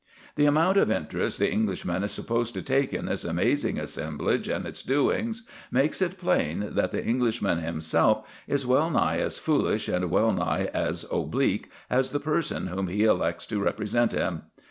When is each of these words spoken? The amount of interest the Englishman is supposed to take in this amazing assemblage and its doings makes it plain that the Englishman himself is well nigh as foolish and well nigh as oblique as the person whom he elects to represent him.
The 0.35 0.47
amount 0.47 0.77
of 0.77 0.89
interest 0.89 1.37
the 1.37 1.51
Englishman 1.51 2.03
is 2.03 2.11
supposed 2.11 2.55
to 2.55 2.63
take 2.63 2.91
in 2.91 3.05
this 3.05 3.23
amazing 3.23 3.77
assemblage 3.77 4.47
and 4.49 4.65
its 4.65 4.81
doings 4.81 5.43
makes 5.69 6.01
it 6.01 6.17
plain 6.17 6.69
that 6.73 6.91
the 6.91 7.05
Englishman 7.05 7.59
himself 7.59 8.27
is 8.47 8.65
well 8.65 8.89
nigh 8.89 9.19
as 9.19 9.37
foolish 9.37 9.87
and 9.87 10.09
well 10.09 10.31
nigh 10.31 10.71
as 10.73 11.05
oblique 11.11 11.69
as 11.87 12.13
the 12.13 12.19
person 12.19 12.65
whom 12.65 12.87
he 12.87 13.03
elects 13.03 13.45
to 13.45 13.59
represent 13.61 14.11
him. 14.11 14.45